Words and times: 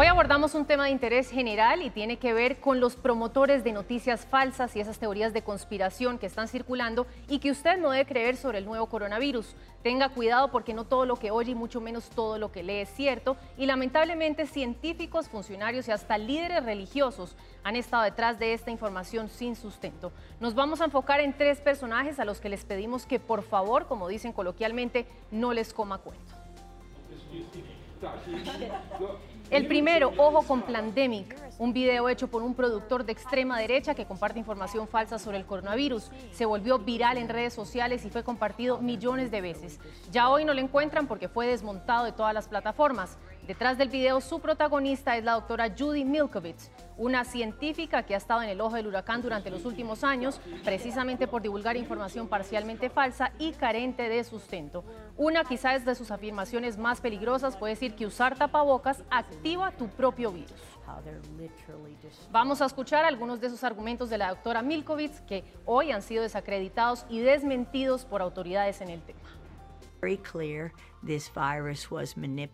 Hoy 0.00 0.06
abordamos 0.06 0.54
un 0.54 0.64
tema 0.64 0.84
de 0.84 0.90
interés 0.90 1.28
general 1.28 1.82
y 1.82 1.90
tiene 1.90 2.18
que 2.18 2.32
ver 2.32 2.60
con 2.60 2.78
los 2.78 2.94
promotores 2.94 3.64
de 3.64 3.72
noticias 3.72 4.26
falsas 4.26 4.76
y 4.76 4.80
esas 4.80 5.00
teorías 5.00 5.32
de 5.32 5.42
conspiración 5.42 6.18
que 6.18 6.26
están 6.26 6.46
circulando 6.46 7.08
y 7.28 7.40
que 7.40 7.50
usted 7.50 7.78
no 7.78 7.90
debe 7.90 8.06
creer 8.06 8.36
sobre 8.36 8.58
el 8.58 8.64
nuevo 8.64 8.86
coronavirus. 8.86 9.56
Tenga 9.82 10.10
cuidado 10.10 10.52
porque 10.52 10.72
no 10.72 10.84
todo 10.84 11.04
lo 11.04 11.16
que 11.16 11.32
oye 11.32 11.50
y 11.50 11.56
mucho 11.56 11.80
menos 11.80 12.10
todo 12.10 12.38
lo 12.38 12.52
que 12.52 12.62
lee 12.62 12.82
es 12.82 12.90
cierto 12.90 13.36
y 13.56 13.66
lamentablemente 13.66 14.46
científicos, 14.46 15.28
funcionarios 15.28 15.88
y 15.88 15.90
hasta 15.90 16.16
líderes 16.16 16.64
religiosos 16.64 17.34
han 17.64 17.74
estado 17.74 18.04
detrás 18.04 18.38
de 18.38 18.52
esta 18.52 18.70
información 18.70 19.28
sin 19.28 19.56
sustento. 19.56 20.12
Nos 20.38 20.54
vamos 20.54 20.80
a 20.80 20.84
enfocar 20.84 21.18
en 21.18 21.36
tres 21.36 21.60
personajes 21.60 22.20
a 22.20 22.24
los 22.24 22.38
que 22.38 22.50
les 22.50 22.64
pedimos 22.64 23.04
que 23.04 23.18
por 23.18 23.42
favor, 23.42 23.88
como 23.88 24.06
dicen 24.06 24.32
coloquialmente, 24.32 25.08
no 25.32 25.52
les 25.52 25.74
coma 25.74 25.98
cuento. 25.98 26.34
El 29.50 29.66
primero, 29.66 30.12
ojo 30.18 30.42
con 30.42 30.60
Plandemic, 30.60 31.34
un 31.58 31.72
video 31.72 32.10
hecho 32.10 32.28
por 32.28 32.42
un 32.42 32.54
productor 32.54 33.06
de 33.06 33.12
extrema 33.12 33.58
derecha 33.58 33.94
que 33.94 34.04
comparte 34.04 34.38
información 34.38 34.86
falsa 34.86 35.18
sobre 35.18 35.38
el 35.38 35.46
coronavirus. 35.46 36.10
Se 36.32 36.44
volvió 36.44 36.78
viral 36.78 37.16
en 37.16 37.30
redes 37.30 37.54
sociales 37.54 38.04
y 38.04 38.10
fue 38.10 38.22
compartido 38.22 38.78
millones 38.78 39.30
de 39.30 39.40
veces. 39.40 39.80
Ya 40.12 40.28
hoy 40.28 40.44
no 40.44 40.52
lo 40.52 40.60
encuentran 40.60 41.06
porque 41.06 41.30
fue 41.30 41.46
desmontado 41.46 42.04
de 42.04 42.12
todas 42.12 42.34
las 42.34 42.46
plataformas. 42.46 43.16
Detrás 43.46 43.78
del 43.78 43.88
video, 43.88 44.20
su 44.20 44.38
protagonista 44.40 45.16
es 45.16 45.24
la 45.24 45.32
doctora 45.32 45.74
Judy 45.76 46.04
Milkovich, 46.04 46.68
una 46.98 47.24
científica 47.24 48.02
que 48.02 48.14
ha 48.14 48.18
estado 48.18 48.42
en 48.42 48.50
el 48.50 48.60
ojo 48.60 48.76
del 48.76 48.88
huracán 48.88 49.22
durante 49.22 49.50
los 49.50 49.64
últimos 49.64 50.04
años, 50.04 50.40
precisamente 50.64 51.26
por 51.26 51.40
divulgar 51.40 51.76
información 51.76 52.28
parcialmente 52.28 52.90
falsa 52.90 53.32
y 53.38 53.52
carente 53.52 54.08
de 54.08 54.22
sustento. 54.24 54.84
Una 55.16 55.44
quizás 55.44 55.84
de 55.84 55.94
sus 55.94 56.10
afirmaciones 56.10 56.76
más 56.76 57.00
peligrosas 57.00 57.56
puede 57.56 57.74
decir 57.74 57.94
que 57.94 58.06
usar 58.06 58.36
tapabocas 58.36 59.02
activa 59.10 59.70
tu 59.70 59.88
propio 59.88 60.32
virus. 60.32 60.52
Vamos 62.30 62.60
a 62.60 62.66
escuchar 62.66 63.04
algunos 63.04 63.40
de 63.40 63.46
esos 63.46 63.62
argumentos 63.62 64.10
de 64.10 64.18
la 64.18 64.30
doctora 64.30 64.62
Milkovich 64.62 65.24
que 65.26 65.44
hoy 65.64 65.92
han 65.92 66.02
sido 66.02 66.22
desacreditados 66.22 67.06
y 67.08 67.20
desmentidos 67.20 68.04
por 68.04 68.22
autoridades 68.22 68.80
en 68.80 68.88
el 68.88 69.02
tema. 69.02 69.20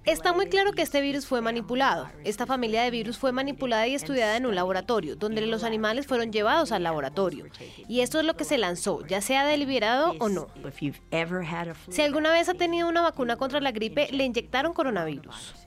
Está 0.04 0.32
muy 0.32 0.46
claro 0.46 0.72
que 0.72 0.82
este 0.82 1.00
virus 1.00 1.26
fue 1.26 1.40
manipulado. 1.40 2.08
Esta 2.24 2.46
familia 2.46 2.82
de 2.82 2.90
virus 2.90 3.18
fue 3.18 3.32
manipulada 3.32 3.86
y 3.86 3.94
estudiada 3.94 4.36
en 4.36 4.46
un 4.46 4.54
laboratorio, 4.54 5.16
donde 5.16 5.40
los 5.46 5.64
animales 5.64 6.06
fueron 6.06 6.30
llevados 6.32 6.72
al 6.72 6.82
laboratorio. 6.82 7.46
Y 7.88 8.00
esto 8.00 8.18
es 8.18 8.26
lo 8.26 8.34
que 8.36 8.44
se 8.44 8.58
lanzó, 8.58 9.06
ya 9.06 9.20
sea 9.20 9.46
deliberado 9.46 10.14
o 10.18 10.28
no. 10.28 10.48
Si 11.88 12.02
alguna 12.02 12.32
vez 12.32 12.48
ha 12.48 12.54
tenido 12.54 12.88
una 12.88 13.02
vacuna 13.02 13.36
contra 13.36 13.60
la 13.60 13.72
gripe, 13.72 14.08
le 14.12 14.24
inyectaron 14.24 14.72
coronavirus. 14.74 15.63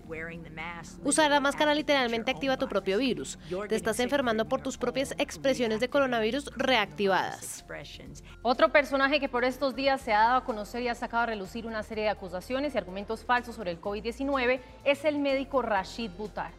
Usar 1.03 1.29
la 1.31 1.39
máscara 1.39 1.73
literalmente 1.73 2.31
activa 2.31 2.57
tu 2.57 2.67
propio 2.67 2.97
virus. 2.97 3.37
Te 3.67 3.75
estás 3.75 3.99
enfermando 3.99 4.47
por 4.47 4.61
tus 4.61 4.77
propias 4.77 5.13
expresiones 5.17 5.79
de 5.79 5.89
coronavirus 5.89 6.51
reactivadas. 6.55 7.65
Otro 8.41 8.71
personaje 8.71 9.19
que 9.19 9.29
por 9.29 9.43
estos 9.43 9.75
días 9.75 10.01
se 10.01 10.13
ha 10.13 10.19
dado 10.19 10.37
a 10.37 10.43
conocer 10.45 10.81
y 10.83 10.87
ha 10.87 10.95
sacado 10.95 11.23
a 11.23 11.25
relucir 11.27 11.65
una 11.65 11.83
serie 11.83 12.05
de 12.05 12.09
acusaciones 12.09 12.73
y 12.73 12.77
argumentos 12.77 13.23
falsos 13.25 13.55
sobre 13.55 13.71
el 13.71 13.81
COVID-19 13.81 14.61
es 14.83 15.05
el 15.05 15.19
médico 15.19 15.61
Rashid 15.61 16.11
Butar. 16.11 16.53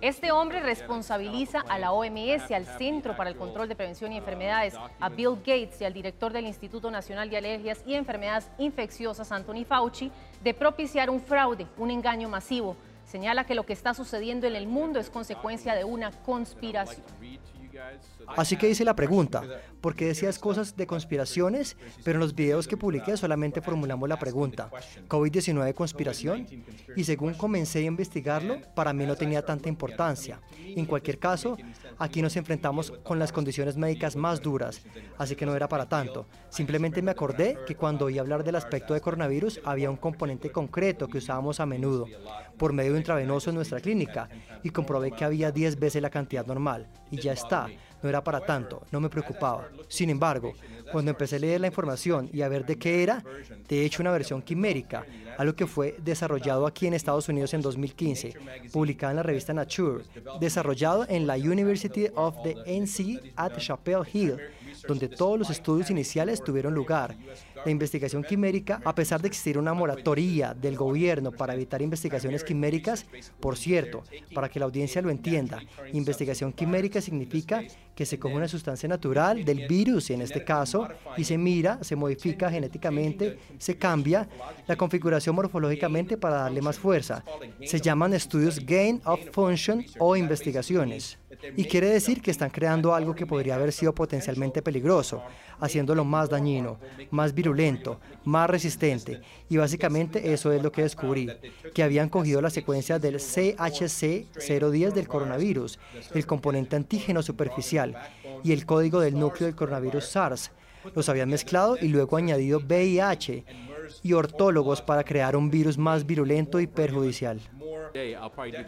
Este 0.00 0.30
hombre 0.30 0.60
responsabiliza 0.60 1.64
a 1.68 1.76
la 1.76 1.90
OMS, 1.90 2.52
al 2.52 2.66
Centro 2.78 3.16
para 3.16 3.30
el 3.30 3.36
Control 3.36 3.68
de 3.68 3.74
Prevención 3.74 4.12
y 4.12 4.16
Enfermedades, 4.16 4.74
a 5.00 5.08
Bill 5.08 5.38
Gates 5.38 5.80
y 5.80 5.84
al 5.84 5.92
director 5.92 6.32
del 6.32 6.46
Instituto 6.46 6.88
Nacional 6.88 7.28
de 7.28 7.36
Alergias 7.36 7.82
y 7.84 7.94
Enfermedades 7.94 8.48
Infecciosas, 8.58 9.32
Anthony 9.32 9.64
Fauci, 9.66 10.12
de 10.44 10.54
propiciar 10.54 11.10
un 11.10 11.20
fraude, 11.20 11.66
un 11.76 11.90
engaño 11.90 12.28
masivo. 12.28 12.76
Señala 13.06 13.42
que 13.42 13.56
lo 13.56 13.66
que 13.66 13.72
está 13.72 13.92
sucediendo 13.92 14.46
en 14.46 14.54
el 14.54 14.68
mundo 14.68 15.00
es 15.00 15.10
consecuencia 15.10 15.74
de 15.74 15.82
una 15.82 16.12
conspiración. 16.12 17.04
Así 18.36 18.56
que 18.56 18.68
hice 18.68 18.84
la 18.84 18.94
pregunta, 18.94 19.42
¿por 19.80 19.94
qué 19.94 20.06
decías 20.06 20.38
cosas 20.38 20.76
de 20.76 20.86
conspiraciones? 20.86 21.76
Pero 22.04 22.16
en 22.16 22.20
los 22.20 22.34
videos 22.34 22.68
que 22.68 22.76
publiqué 22.76 23.16
solamente 23.16 23.60
formulamos 23.60 24.08
la 24.08 24.18
pregunta, 24.18 24.70
¿COVID-19 25.08 25.74
conspiración? 25.74 26.46
Y 26.94 27.04
según 27.04 27.34
comencé 27.34 27.80
a 27.80 27.82
investigarlo, 27.82 28.60
para 28.74 28.92
mí 28.92 29.06
no 29.06 29.16
tenía 29.16 29.44
tanta 29.44 29.68
importancia. 29.68 30.40
En 30.58 30.84
cualquier 30.84 31.18
caso, 31.18 31.56
aquí 31.98 32.20
nos 32.22 32.36
enfrentamos 32.36 32.90
con 33.02 33.18
las 33.18 33.32
condiciones 33.32 33.76
médicas 33.76 34.14
más 34.16 34.42
duras, 34.42 34.82
así 35.16 35.34
que 35.34 35.46
no 35.46 35.56
era 35.56 35.68
para 35.68 35.88
tanto. 35.88 36.26
Simplemente 36.50 37.02
me 37.02 37.10
acordé 37.10 37.58
que 37.66 37.76
cuando 37.76 38.06
oí 38.06 38.18
hablar 38.18 38.44
del 38.44 38.56
aspecto 38.56 38.94
de 38.94 39.00
coronavirus 39.00 39.60
había 39.64 39.90
un 39.90 39.96
componente 39.96 40.50
concreto 40.50 41.08
que 41.08 41.18
usábamos 41.18 41.60
a 41.60 41.66
menudo, 41.66 42.06
por 42.58 42.72
medio 42.72 42.96
intravenoso 42.96 43.50
en 43.50 43.56
nuestra 43.56 43.80
clínica, 43.80 44.28
y 44.62 44.70
comprobé 44.70 45.12
que 45.12 45.24
había 45.24 45.50
10 45.50 45.78
veces 45.78 46.02
la 46.02 46.10
cantidad 46.10 46.46
normal, 46.46 46.88
y 47.10 47.20
ya 47.20 47.32
está 47.32 47.67
no 48.02 48.08
era 48.08 48.22
para 48.22 48.40
tanto, 48.40 48.82
no 48.90 49.00
me 49.00 49.08
preocupaba. 49.08 49.68
Sin 49.88 50.10
embargo, 50.10 50.52
cuando 50.92 51.10
empecé 51.10 51.36
a 51.36 51.38
leer 51.40 51.60
la 51.60 51.66
información 51.66 52.28
y 52.32 52.42
a 52.42 52.48
ver 52.48 52.64
de 52.64 52.76
qué 52.76 53.02
era, 53.02 53.22
de 53.68 53.84
hecho 53.84 54.02
una 54.02 54.10
versión 54.10 54.42
quimérica, 54.42 55.04
algo 55.36 55.54
que 55.54 55.66
fue 55.66 55.96
desarrollado 56.02 56.66
aquí 56.66 56.86
en 56.86 56.94
Estados 56.94 57.28
Unidos 57.28 57.54
en 57.54 57.62
2015, 57.62 58.34
publicado 58.72 59.10
en 59.10 59.16
la 59.16 59.22
revista 59.22 59.52
Nature, 59.52 60.04
desarrollado 60.40 61.06
en 61.08 61.26
la 61.26 61.36
University 61.36 62.08
of 62.14 62.36
the 62.42 62.56
NC 62.66 63.32
at 63.36 63.56
Chapel 63.58 64.02
Hill, 64.12 64.36
donde 64.86 65.08
todos 65.08 65.38
los 65.38 65.50
estudios 65.50 65.90
iniciales 65.90 66.42
tuvieron 66.42 66.74
lugar. 66.74 67.16
La 67.64 67.70
investigación 67.70 68.22
quimérica, 68.22 68.80
a 68.84 68.94
pesar 68.94 69.20
de 69.20 69.28
existir 69.28 69.58
una 69.58 69.74
moratoria 69.74 70.54
del 70.54 70.76
gobierno 70.76 71.32
para 71.32 71.54
evitar 71.54 71.82
investigaciones 71.82 72.44
quiméricas, 72.44 73.06
por 73.40 73.56
cierto, 73.56 74.04
para 74.34 74.48
que 74.48 74.58
la 74.58 74.66
audiencia 74.66 75.02
lo 75.02 75.10
entienda, 75.10 75.60
investigación 75.92 76.52
quimérica 76.52 77.00
significa 77.00 77.62
que 77.94 78.06
se 78.06 78.18
coge 78.18 78.36
una 78.36 78.46
sustancia 78.46 78.88
natural 78.88 79.44
del 79.44 79.66
virus, 79.66 80.10
en 80.10 80.22
este 80.22 80.44
caso, 80.44 80.86
y 81.16 81.24
se 81.24 81.36
mira, 81.36 81.82
se 81.82 81.96
modifica 81.96 82.48
genéticamente, 82.48 83.38
se 83.58 83.76
cambia 83.76 84.28
la 84.68 84.76
configuración 84.76 85.34
morfológicamente 85.34 86.16
para 86.16 86.36
darle 86.36 86.62
más 86.62 86.78
fuerza. 86.78 87.24
Se 87.64 87.80
llaman 87.80 88.14
estudios 88.14 88.64
gain 88.64 89.00
of 89.04 89.18
function 89.32 89.84
o 89.98 90.14
investigaciones. 90.14 91.18
Y 91.56 91.64
quiere 91.64 91.88
decir 91.88 92.20
que 92.20 92.30
están 92.30 92.50
creando 92.50 92.94
algo 92.94 93.14
que 93.14 93.26
podría 93.26 93.54
haber 93.54 93.72
sido 93.72 93.94
potencialmente 93.94 94.62
peligroso, 94.62 95.22
haciéndolo 95.60 96.04
más 96.04 96.28
dañino, 96.28 96.78
más 97.10 97.34
virulento, 97.34 98.00
más 98.24 98.48
resistente. 98.50 99.20
Y 99.48 99.56
básicamente 99.56 100.32
eso 100.32 100.52
es 100.52 100.62
lo 100.62 100.72
que 100.72 100.82
descubrí, 100.82 101.28
que 101.74 101.82
habían 101.82 102.08
cogido 102.08 102.40
la 102.40 102.50
secuencia 102.50 102.98
del 102.98 103.16
CHC010 103.16 104.92
del 104.92 105.08
coronavirus, 105.08 105.78
el 106.14 106.26
componente 106.26 106.76
antígeno 106.76 107.22
superficial, 107.22 107.96
y 108.42 108.52
el 108.52 108.66
código 108.66 109.00
del 109.00 109.18
núcleo 109.18 109.46
del 109.46 109.56
coronavirus 109.56 110.04
SARS. 110.04 110.50
Los 110.94 111.08
habían 111.08 111.28
mezclado 111.28 111.76
y 111.80 111.88
luego 111.88 112.16
añadido 112.16 112.60
VIH 112.60 113.44
y 114.02 114.12
ortólogos 114.12 114.82
para 114.82 115.04
crear 115.04 115.36
un 115.36 115.50
virus 115.50 115.76
más 115.76 116.06
virulento 116.06 116.60
y 116.60 116.66
perjudicial. 116.66 117.40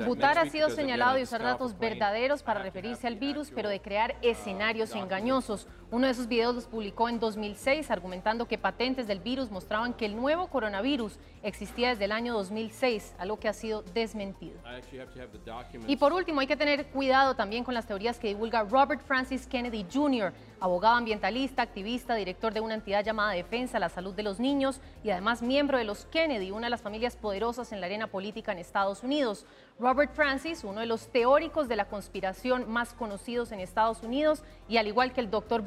Butar 0.06 0.38
ha 0.38 0.46
sido 0.46 0.70
señalado 0.70 1.16
de 1.16 1.22
usar 1.22 1.42
datos 1.42 1.78
verdaderos 1.78 2.42
para 2.42 2.62
referirse 2.62 3.06
al 3.06 3.16
virus, 3.16 3.50
pero 3.54 3.68
de 3.68 3.80
crear 3.80 4.16
escenarios 4.22 4.94
engañosos. 4.94 5.68
Uno 5.92 6.06
de 6.06 6.12
esos 6.12 6.28
videos 6.28 6.54
los 6.54 6.66
publicó 6.66 7.08
en 7.08 7.18
2006 7.18 7.90
argumentando 7.90 8.46
que 8.46 8.58
patentes 8.58 9.08
del 9.08 9.18
virus 9.18 9.50
mostraban 9.50 9.92
que 9.92 10.06
el 10.06 10.14
nuevo 10.14 10.46
coronavirus 10.46 11.18
existía 11.42 11.88
desde 11.88 12.04
el 12.04 12.12
año 12.12 12.32
2006, 12.34 13.14
algo 13.18 13.40
que 13.40 13.48
ha 13.48 13.52
sido 13.52 13.82
desmentido. 13.82 14.56
Y 15.88 15.96
por 15.96 16.12
último, 16.12 16.40
hay 16.40 16.46
que 16.46 16.56
tener 16.56 16.86
cuidado 16.86 17.34
también 17.34 17.64
con 17.64 17.74
las 17.74 17.86
teorías 17.86 18.20
que 18.20 18.28
divulga 18.28 18.62
Robert 18.62 19.02
Francis 19.02 19.48
Kennedy 19.48 19.84
Jr., 19.92 20.32
abogado 20.60 20.96
ambientalista, 20.96 21.62
activista, 21.62 22.14
director 22.14 22.52
de 22.52 22.60
una 22.60 22.74
entidad 22.74 23.02
llamada 23.02 23.32
Defensa 23.32 23.74
de 23.74 23.80
la 23.80 23.88
Salud 23.88 24.14
de 24.14 24.22
los 24.22 24.38
Niños 24.38 24.80
y 25.02 25.10
además 25.10 25.42
miembro 25.42 25.78
de 25.78 25.84
los 25.84 26.04
Kennedy, 26.04 26.50
una 26.50 26.66
de 26.66 26.70
las 26.70 26.82
familias 26.82 27.16
poderosas 27.16 27.72
en 27.72 27.80
la 27.80 27.86
arena 27.86 28.06
política 28.06 28.52
en 28.52 28.58
Estados 28.58 29.02
Unidos. 29.02 29.46
Robert 29.78 30.12
Francis, 30.14 30.62
uno 30.62 30.80
de 30.80 30.86
los 30.86 31.08
teóricos 31.08 31.66
de 31.66 31.76
la 31.76 31.86
conspiración 31.86 32.70
más 32.70 32.92
conocidos 32.92 33.50
en 33.50 33.60
Estados 33.60 34.02
Unidos, 34.02 34.42
y 34.68 34.76
al 34.76 34.86
igual 34.86 35.14
que 35.14 35.22
el 35.22 35.30
doctor 35.30 35.62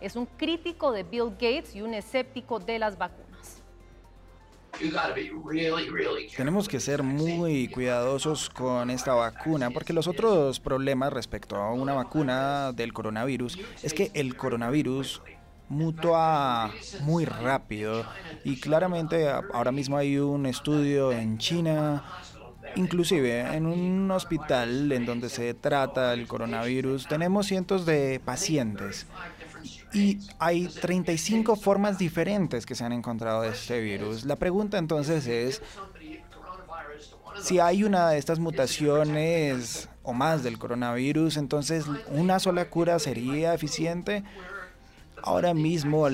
Es 0.00 0.14
un 0.16 0.26
crítico 0.26 0.92
de 0.92 1.02
Bill 1.02 1.30
Gates 1.30 1.74
y 1.74 1.82
un 1.82 1.94
escéptico 1.94 2.58
de 2.60 2.78
las 2.78 2.96
vacunas. 2.96 3.62
Tenemos 6.36 6.68
que 6.68 6.78
ser 6.78 7.02
muy 7.02 7.68
cuidadosos 7.68 8.48
con 8.50 8.90
esta 8.90 9.14
vacuna 9.14 9.70
porque 9.70 9.92
los 9.92 10.06
otros 10.06 10.60
problemas 10.60 11.12
respecto 11.12 11.56
a 11.56 11.72
una 11.72 11.94
vacuna 11.94 12.72
del 12.72 12.92
coronavirus 12.92 13.58
es 13.82 13.92
que 13.92 14.12
el 14.14 14.36
coronavirus 14.36 15.22
mutua 15.68 16.72
muy 17.00 17.24
rápido 17.24 18.04
y 18.44 18.60
claramente 18.60 19.28
ahora 19.28 19.72
mismo 19.72 19.96
hay 19.96 20.18
un 20.18 20.46
estudio 20.46 21.10
en 21.10 21.38
China 21.38 22.04
Inclusive 22.76 23.40
en 23.56 23.66
un 23.66 24.10
hospital 24.10 24.92
en 24.92 25.06
donde 25.06 25.28
se 25.28 25.54
trata 25.54 26.12
el 26.12 26.26
coronavirus 26.26 27.08
tenemos 27.08 27.46
cientos 27.46 27.86
de 27.86 28.20
pacientes 28.24 29.06
y 29.92 30.20
hay 30.38 30.66
35 30.66 31.56
formas 31.56 31.98
diferentes 31.98 32.66
que 32.66 32.74
se 32.74 32.84
han 32.84 32.92
encontrado 32.92 33.42
de 33.42 33.50
este 33.50 33.80
virus. 33.80 34.24
La 34.24 34.36
pregunta 34.36 34.78
entonces 34.78 35.26
es 35.26 35.62
si 37.42 37.60
hay 37.60 37.84
una 37.84 38.10
de 38.10 38.18
estas 38.18 38.38
mutaciones 38.38 39.88
o 40.02 40.12
más 40.12 40.42
del 40.42 40.58
coronavirus, 40.58 41.36
entonces 41.36 41.84
una 42.10 42.40
sola 42.40 42.68
cura 42.68 42.98
sería 42.98 43.54
eficiente. 43.54 44.24
Ahora 45.22 45.52
mismo, 45.52 46.06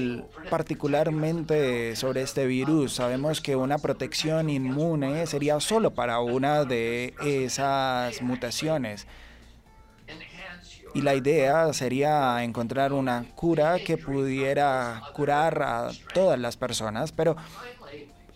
particularmente 0.49 1.95
sobre 1.95 2.23
este 2.23 2.47
virus, 2.47 2.95
sabemos 2.95 3.41
que 3.43 3.55
una 3.55 3.79
protección 3.79 4.49
inmune 4.49 5.27
sería 5.27 5.61
solo 5.61 5.93
para 5.93 6.21
una 6.21 6.65
de 6.65 7.15
esas 7.23 8.23
mutaciones. 8.23 9.07
Y 10.95 11.03
la 11.03 11.15
idea 11.15 11.73
sería 11.73 12.43
encontrar 12.45 12.93
una 12.93 13.27
cura 13.35 13.79
que 13.85 13.99
pudiera 13.99 15.03
curar 15.13 15.63
a 15.63 15.91
todas 16.15 16.39
las 16.39 16.57
personas, 16.57 17.11
pero 17.11 17.37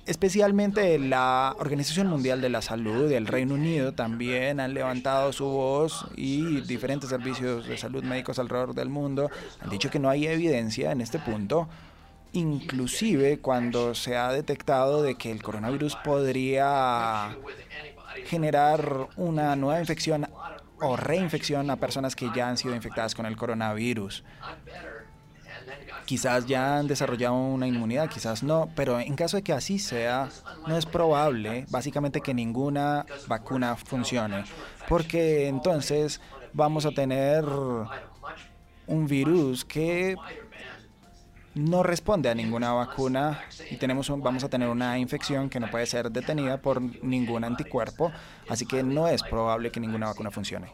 especialmente 0.08 0.98
la 0.98 1.54
Organización 1.58 2.06
Mundial 2.08 2.40
de 2.40 2.48
la 2.48 2.62
Salud 2.62 3.10
y 3.10 3.14
el 3.14 3.26
Reino 3.26 3.54
Unido 3.54 3.92
también 3.92 4.58
han 4.58 4.72
levantado 4.72 5.32
su 5.34 5.44
voz 5.44 6.06
y 6.16 6.62
diferentes 6.62 7.10
servicios 7.10 7.68
de 7.68 7.76
salud 7.76 8.02
médicos 8.02 8.38
alrededor 8.38 8.74
del 8.74 8.88
mundo 8.88 9.30
han 9.60 9.68
dicho 9.68 9.90
que 9.90 9.98
no 9.98 10.08
hay 10.08 10.26
evidencia 10.26 10.92
en 10.92 11.02
este 11.02 11.18
punto, 11.18 11.68
inclusive 12.32 13.38
cuando 13.40 13.94
se 13.94 14.16
ha 14.16 14.32
detectado 14.32 15.02
de 15.02 15.16
que 15.16 15.30
el 15.30 15.42
coronavirus 15.42 15.96
podría 15.96 17.36
generar 18.24 19.08
una 19.16 19.56
nueva 19.56 19.80
infección 19.80 20.27
o 20.80 20.96
reinfección 20.96 21.70
a 21.70 21.76
personas 21.76 22.14
que 22.14 22.30
ya 22.34 22.48
han 22.48 22.56
sido 22.56 22.74
infectadas 22.74 23.14
con 23.14 23.26
el 23.26 23.36
coronavirus. 23.36 24.24
Quizás 26.06 26.46
ya 26.46 26.78
han 26.78 26.86
desarrollado 26.86 27.34
una 27.34 27.66
inmunidad, 27.66 28.08
quizás 28.08 28.42
no, 28.42 28.70
pero 28.74 28.98
en 28.98 29.14
caso 29.14 29.36
de 29.36 29.42
que 29.42 29.52
así 29.52 29.78
sea, 29.78 30.30
no 30.66 30.76
es 30.76 30.86
probable 30.86 31.66
básicamente 31.68 32.22
que 32.22 32.32
ninguna 32.32 33.04
vacuna 33.26 33.76
funcione, 33.76 34.44
porque 34.88 35.48
entonces 35.48 36.20
vamos 36.54 36.86
a 36.86 36.92
tener 36.92 37.44
un 38.86 39.06
virus 39.06 39.64
que 39.66 40.16
no 41.58 41.82
responde 41.82 42.30
a 42.30 42.34
ninguna 42.34 42.72
vacuna 42.72 43.40
y 43.68 43.76
tenemos 43.76 44.08
vamos 44.08 44.44
a 44.44 44.48
tener 44.48 44.68
una 44.68 44.96
infección 44.98 45.50
que 45.50 45.58
no 45.58 45.68
puede 45.70 45.86
ser 45.86 46.10
detenida 46.10 46.62
por 46.62 46.80
ningún 46.80 47.42
anticuerpo, 47.42 48.12
así 48.48 48.64
que 48.64 48.84
no 48.84 49.08
es 49.08 49.22
probable 49.24 49.72
que 49.72 49.80
ninguna 49.80 50.06
vacuna 50.06 50.30
funcione. 50.30 50.72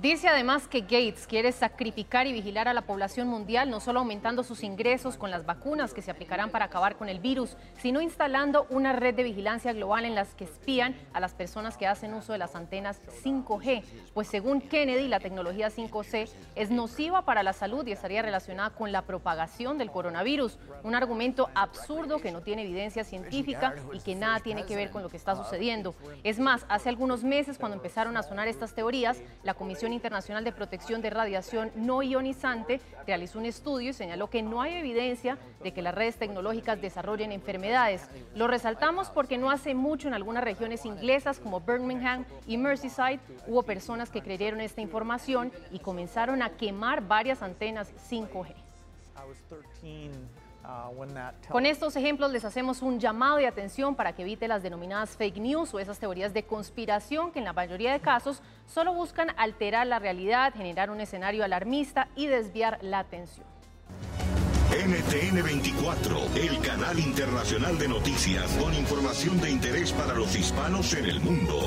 Dice 0.00 0.28
además 0.28 0.68
que 0.68 0.82
Gates 0.82 1.26
quiere 1.26 1.50
sacrificar 1.50 2.28
y 2.28 2.32
vigilar 2.32 2.68
a 2.68 2.72
la 2.72 2.82
población 2.82 3.26
mundial, 3.26 3.68
no 3.68 3.80
solo 3.80 3.98
aumentando 3.98 4.44
sus 4.44 4.62
ingresos 4.62 5.16
con 5.16 5.32
las 5.32 5.44
vacunas 5.44 5.92
que 5.92 6.02
se 6.02 6.12
aplicarán 6.12 6.50
para 6.50 6.66
acabar 6.66 6.94
con 6.94 7.08
el 7.08 7.18
virus, 7.18 7.56
sino 7.80 8.00
instalando 8.00 8.68
una 8.70 8.92
red 8.92 9.16
de 9.16 9.24
vigilancia 9.24 9.72
global 9.72 10.04
en 10.04 10.14
las 10.14 10.36
que 10.36 10.44
espían 10.44 10.94
a 11.12 11.18
las 11.18 11.34
personas 11.34 11.76
que 11.76 11.88
hacen 11.88 12.14
uso 12.14 12.32
de 12.32 12.38
las 12.38 12.54
antenas 12.54 13.00
5G. 13.24 13.82
Pues 14.14 14.28
según 14.28 14.60
Kennedy, 14.60 15.08
la 15.08 15.18
tecnología 15.18 15.68
5C 15.68 16.28
es 16.54 16.70
nociva 16.70 17.22
para 17.22 17.42
la 17.42 17.52
salud 17.52 17.84
y 17.84 17.90
estaría 17.90 18.22
relacionada 18.22 18.70
con 18.70 18.92
la 18.92 19.02
propagación 19.02 19.78
del 19.78 19.90
coronavirus. 19.90 20.60
Un 20.84 20.94
argumento 20.94 21.50
absurdo 21.56 22.20
que 22.20 22.30
no 22.30 22.42
tiene 22.42 22.62
evidencia 22.62 23.02
científica 23.02 23.74
y 23.92 23.98
que 23.98 24.14
nada 24.14 24.38
tiene 24.38 24.64
que 24.64 24.76
ver 24.76 24.90
con 24.90 25.02
lo 25.02 25.08
que 25.08 25.16
está 25.16 25.34
sucediendo. 25.34 25.96
Es 26.22 26.38
más, 26.38 26.66
hace 26.68 26.88
algunos 26.88 27.24
meses 27.24 27.58
cuando 27.58 27.74
empezaron 27.74 28.16
a 28.16 28.22
sonar 28.22 28.46
estas 28.46 28.74
teorías, 28.74 29.20
la 29.42 29.54
Comisión 29.54 29.87
Internacional 29.92 30.44
de 30.44 30.52
Protección 30.52 31.02
de 31.02 31.10
Radiación 31.10 31.70
No 31.74 32.02
Ionizante 32.02 32.80
realizó 33.06 33.38
un 33.38 33.46
estudio 33.46 33.90
y 33.90 33.92
señaló 33.92 34.28
que 34.30 34.42
no 34.42 34.62
hay 34.62 34.74
evidencia 34.74 35.38
de 35.62 35.72
que 35.72 35.82
las 35.82 35.94
redes 35.94 36.16
tecnológicas 36.16 36.80
desarrollen 36.80 37.32
enfermedades. 37.32 38.08
Lo 38.34 38.46
resaltamos 38.46 39.10
porque 39.10 39.38
no 39.38 39.50
hace 39.50 39.74
mucho 39.74 40.08
en 40.08 40.14
algunas 40.14 40.44
regiones 40.44 40.84
inglesas 40.84 41.38
como 41.38 41.60
Birmingham 41.60 42.24
y 42.46 42.56
Merseyside 42.56 43.20
hubo 43.46 43.62
personas 43.62 44.10
que 44.10 44.22
creyeron 44.22 44.60
esta 44.60 44.80
información 44.80 45.52
y 45.70 45.78
comenzaron 45.78 46.42
a 46.42 46.50
quemar 46.50 47.06
varias 47.06 47.42
antenas 47.42 47.92
5G. 48.10 48.54
Uh, 50.64 51.50
Con 51.50 51.64
estos 51.64 51.96
ejemplos 51.96 52.30
les 52.30 52.44
hacemos 52.44 52.82
un 52.82 53.00
llamado 53.00 53.38
de 53.38 53.46
atención 53.46 53.94
para 53.94 54.14
que 54.14 54.22
evite 54.22 54.48
las 54.48 54.62
denominadas 54.62 55.16
fake 55.16 55.38
news 55.38 55.72
o 55.72 55.78
esas 55.78 55.98
teorías 55.98 56.34
de 56.34 56.42
conspiración 56.42 57.32
que 57.32 57.38
en 57.38 57.46
la 57.46 57.54
mayoría 57.54 57.92
de 57.92 58.00
casos 58.00 58.42
solo 58.66 58.92
buscan 58.92 59.28
alterar 59.38 59.86
la 59.86 59.98
realidad, 59.98 60.52
generar 60.54 60.90
un 60.90 61.00
escenario 61.00 61.42
alarmista 61.42 62.08
y 62.16 62.26
desviar 62.26 62.78
la 62.82 62.98
atención. 62.98 63.46
NTN 64.70 65.42
24, 65.42 66.18
el 66.36 66.60
canal 66.60 66.98
internacional 66.98 67.78
de 67.78 67.88
noticias 67.88 68.52
con 68.58 68.74
información 68.74 69.40
de 69.40 69.50
interés 69.50 69.92
para 69.92 70.12
los 70.12 70.36
hispanos 70.36 70.92
en 70.92 71.06
el 71.06 71.20
mundo. 71.20 71.58